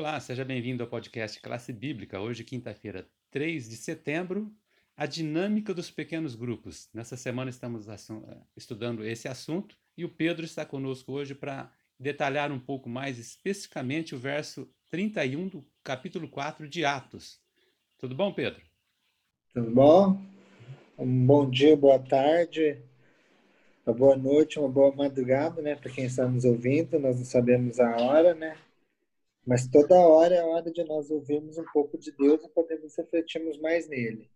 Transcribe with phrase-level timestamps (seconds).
[0.00, 2.18] Olá, seja bem-vindo ao podcast Classe Bíblica.
[2.18, 4.50] Hoje, quinta-feira, 3 de setembro,
[4.96, 6.88] a dinâmica dos pequenos grupos.
[6.94, 7.86] Nessa semana estamos
[8.56, 14.14] estudando esse assunto e o Pedro está conosco hoje para detalhar um pouco mais especificamente
[14.14, 17.38] o verso 31 do capítulo 4 de Atos.
[17.98, 18.62] Tudo bom, Pedro?
[19.52, 20.18] Tudo bom?
[20.96, 22.78] Um bom dia, boa tarde,
[23.84, 25.76] uma boa noite, uma boa madrugada, né?
[25.76, 28.56] Para quem está nos ouvindo, nós não sabemos a hora, né?
[29.46, 33.58] Mas toda hora é hora de nós ouvirmos um pouco de Deus e podermos refletirmos
[33.58, 34.30] mais nele.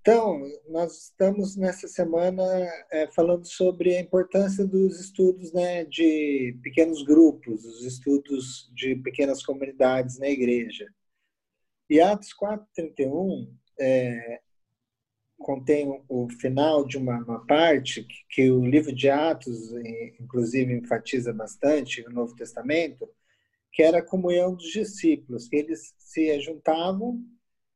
[0.00, 2.42] Então, nós estamos nessa semana
[2.90, 9.44] é, falando sobre a importância dos estudos né, de pequenos grupos, os estudos de pequenas
[9.44, 10.86] comunidades na igreja.
[11.88, 14.40] E Atos 4,31 é,
[15.38, 19.72] contém o final de uma, uma parte que, que, o livro de Atos,
[20.18, 23.06] inclusive, enfatiza bastante no Novo Testamento,
[23.72, 27.22] que era a comunhão dos discípulos, eles se juntavam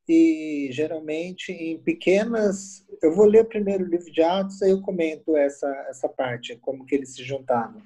[0.09, 2.87] e geralmente em pequenas.
[3.03, 6.85] Eu vou ler primeiro o livro de Atos, aí eu comento essa, essa parte, como
[6.85, 7.83] que eles se juntavam.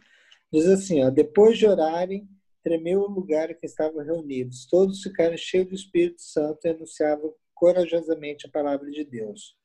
[0.52, 2.28] Diz assim: ó, depois de orarem,
[2.62, 4.66] tremeu o lugar em que estavam reunidos.
[4.66, 9.56] Todos ficaram cheios do Espírito Santo e anunciavam corajosamente a palavra de Deus.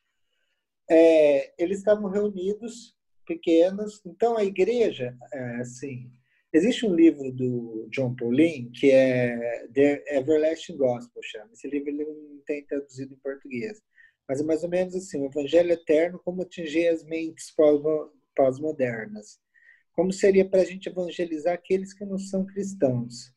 [0.90, 4.02] É, eles estavam reunidos, pequenos.
[4.06, 6.12] Então a igreja, é, assim,
[6.54, 11.50] Existe um livro do John Pauline que é The Everlasting Gospel, chama.
[11.52, 13.82] Esse livro ele não tem traduzido em português.
[14.28, 17.52] Mas é mais ou menos assim, o Evangelho Eterno, como atingir as mentes
[18.36, 19.40] pós-modernas.
[19.94, 23.34] Como seria para a gente evangelizar aqueles que não são cristãos.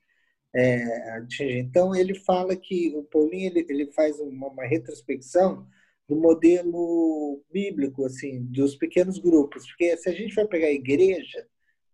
[0.55, 1.25] É,
[1.59, 5.67] então, ele fala que o Paulinho ele, ele faz uma, uma retrospecção
[6.09, 9.67] do modelo bíblico, assim, dos pequenos grupos.
[9.67, 11.47] Porque se a gente vai pegar a igreja,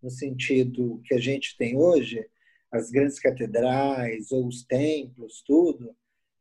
[0.03, 2.27] no sentido que a gente tem hoje,
[2.71, 5.95] as grandes catedrais ou os templos, tudo,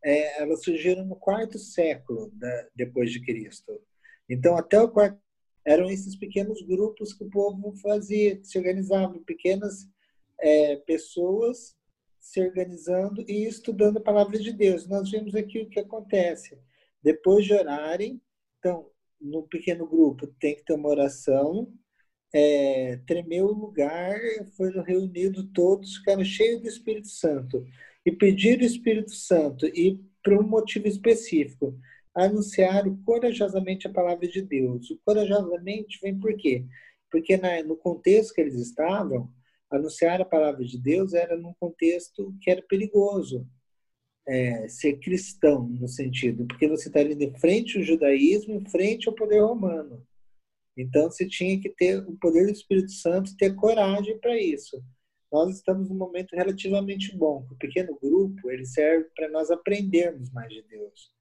[0.03, 3.79] é, elas surgiram no quarto século da, depois de Cristo.
[4.29, 5.19] Então, até o quarto
[5.65, 9.87] eram esses pequenos grupos que o povo fazia, se organizavam, pequenas
[10.39, 11.75] é, pessoas
[12.19, 14.87] se organizando e estudando a palavra de Deus.
[14.87, 16.57] Nós vimos aqui o que acontece.
[17.03, 18.21] Depois de orarem,
[18.59, 21.71] então, no pequeno grupo tem que ter uma oração,
[22.33, 24.19] é, tremeu o lugar,
[24.55, 27.65] foram reunidos todos, ficaram cheios do Espírito Santo
[28.05, 31.77] e pediram o Espírito Santo e por um motivo específico
[32.13, 34.89] anunciaram corajosamente a palavra de Deus.
[34.91, 36.65] O corajosamente vem por quê?
[37.09, 39.31] Porque na, no contexto que eles estavam,
[39.69, 43.47] anunciar a palavra de Deus era num contexto que era perigoso.
[44.27, 49.09] É, ser cristão, no sentido, porque você está ali de frente ao judaísmo, em frente
[49.09, 50.05] ao poder romano.
[50.77, 54.81] Então, você tinha que ter o poder do Espírito Santo, ter coragem para isso.
[55.31, 57.47] Nós estamos num momento relativamente bom.
[57.49, 61.11] O pequeno grupo ele serve para nós aprendermos mais de Deus.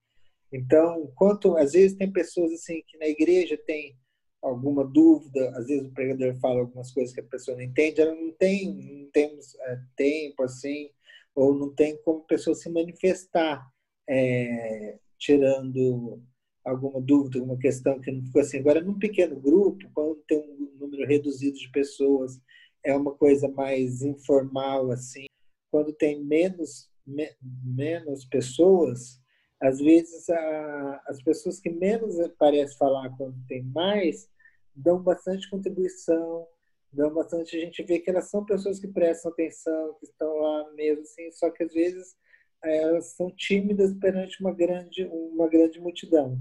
[0.52, 3.96] Então, quanto às vezes tem pessoas assim que na igreja tem
[4.42, 8.14] alguma dúvida, às vezes o pregador fala algumas coisas que a pessoa não entende, ela
[8.14, 10.90] não tem, não temos é, tempo assim,
[11.34, 13.64] ou não tem como a pessoa se manifestar,
[14.08, 16.20] é, tirando
[16.64, 18.58] alguma dúvida, alguma questão que não ficou assim.
[18.58, 22.40] Agora, num pequeno grupo, quando tem um número reduzido de pessoas,
[22.84, 25.26] é uma coisa mais informal, assim.
[25.70, 27.30] Quando tem menos, me,
[27.64, 29.20] menos pessoas,
[29.60, 34.28] às vezes a, as pessoas que menos parecem falar quando tem mais,
[34.74, 36.46] dão bastante contribuição,
[36.92, 37.56] dão bastante.
[37.56, 41.30] A gente vê que elas são pessoas que prestam atenção, que estão lá mesmo, assim,
[41.32, 42.16] só que às vezes
[42.62, 46.38] elas são tímidas perante uma grande, uma grande multidão.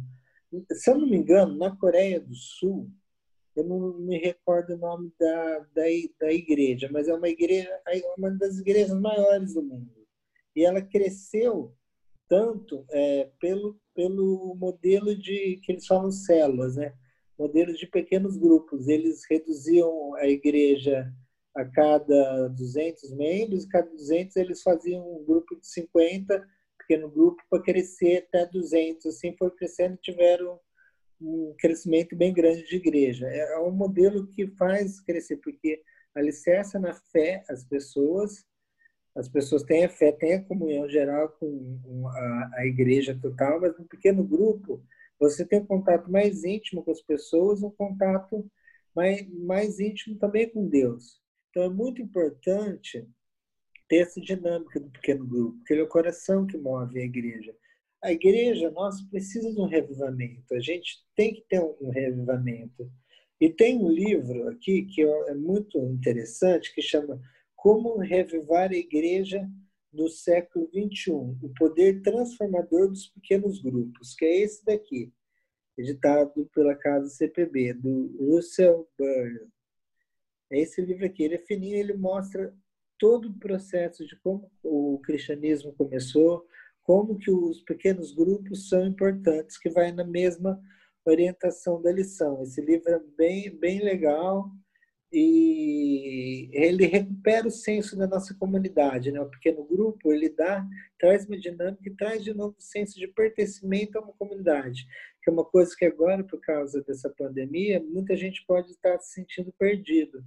[0.73, 2.89] Se eu não me engano, na Coreia do Sul,
[3.55, 5.83] eu não me recordo o nome da, da,
[6.19, 9.91] da igreja, mas é uma igreja, é uma das igrejas maiores do mundo.
[10.55, 11.75] E ela cresceu
[12.27, 16.93] tanto é, pelo, pelo modelo de que eles falam células, né?
[17.37, 18.87] Modelo de pequenos grupos.
[18.87, 21.11] Eles reduziam a igreja
[21.55, 26.47] a cada 200 membros, cada 200 eles faziam um grupo de 50,
[26.77, 29.05] pequeno grupo, para crescer até 200.
[29.05, 30.59] Assim foi crescendo e tiveram
[31.21, 33.27] um crescimento bem grande de igreja.
[33.27, 35.81] É, é um modelo que faz crescer, porque
[36.15, 38.45] alicerça na fé as pessoas,
[39.15, 43.77] as pessoas têm a fé, têm a comunhão geral com a, a igreja total, mas
[43.77, 44.81] no pequeno grupo
[45.19, 48.49] você tem um contato mais íntimo com as pessoas, um contato
[48.95, 51.19] mais, mais íntimo também com Deus.
[51.49, 53.07] Então é muito importante
[53.87, 57.55] ter essa dinâmica do pequeno grupo, porque ele é o coração que move a igreja.
[58.01, 62.89] A igreja, nós precisa de um revivamento, a gente tem que ter um revivamento.
[63.41, 67.21] E tem um livro aqui que é muito interessante, que chama
[67.55, 69.49] Como Revivar a Igreja
[69.91, 75.11] no século XXI, o poder transformador dos pequenos grupos, que é esse daqui,
[75.77, 79.47] editado pela casa CPB, do Russell Byrne.
[80.51, 82.53] É esse livro aqui, ele é fininho, ele mostra
[82.97, 86.45] todo o processo de como o cristianismo começou,
[86.83, 90.59] como que os pequenos grupos são importantes, que vai na mesma
[91.05, 92.41] orientação da lição.
[92.41, 94.51] Esse livro é bem, bem legal,
[95.11, 99.19] e ele recupera o senso da nossa comunidade, né?
[99.19, 100.65] O pequeno grupo ele dá,
[100.99, 104.85] traz uma dinâmica e traz de novo o senso de pertencimento a uma comunidade,
[105.23, 109.13] que é uma coisa que agora por causa dessa pandemia muita gente pode estar se
[109.13, 110.23] sentindo perdido.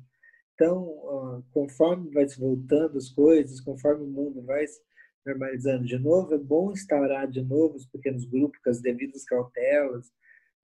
[0.62, 4.80] Então, conforme vai se voltando as coisas, conforme o mundo vai se
[5.26, 10.12] normalizando de novo, é bom instaurar de novo os pequenos grupos com as devidas cautelas,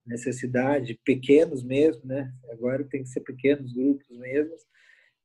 [0.06, 2.32] necessidade, pequenos mesmo, né?
[2.48, 4.54] Agora tem que ser pequenos grupos mesmo,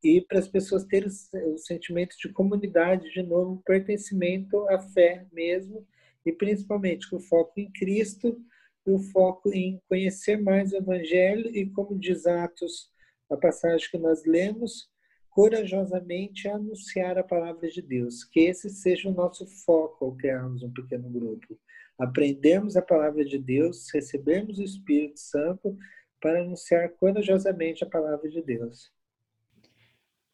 [0.03, 5.85] e para as pessoas terem o sentimento de comunidade, de novo, pertencimento à fé mesmo,
[6.25, 8.41] e principalmente com o foco em Cristo
[8.87, 12.91] e o foco em conhecer mais o Evangelho e, como diz Atos,
[13.33, 14.89] a passagem que nós lemos,
[15.29, 18.23] corajosamente anunciar a palavra de Deus.
[18.23, 21.57] Que esse seja o nosso foco ao criarmos um pequeno grupo
[21.97, 25.77] aprendermos a palavra de Deus, recebermos o Espírito Santo
[26.19, 28.91] para anunciar corajosamente a palavra de Deus.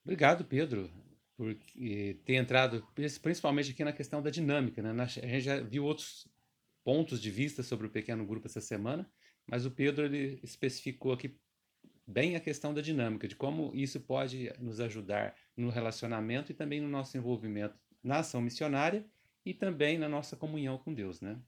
[0.04, 0.90] Obrigado, Pedro,
[1.36, 1.56] por
[2.26, 2.86] ter entrado
[3.22, 4.82] principalmente aqui na questão da dinâmica.
[4.82, 4.92] Né?
[5.02, 6.28] A gente já viu outros
[6.84, 9.10] pontos de vista sobre o pequeno grupo essa semana,
[9.46, 11.38] mas o Pedro ele especificou aqui
[12.10, 16.82] bem a questão da dinâmica, de como isso pode nos ajudar no relacionamento e também
[16.82, 19.06] no nosso envolvimento na ação missionária
[19.46, 21.40] e também na nossa comunhão com Deus, né?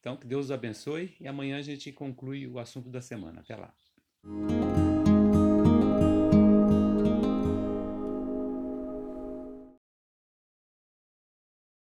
[0.00, 3.40] Então, que Deus os abençoe e amanhã a gente conclui o assunto da semana.
[3.40, 3.74] Até lá.